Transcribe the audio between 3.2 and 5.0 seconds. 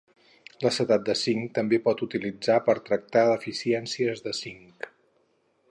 deficiències de zinc.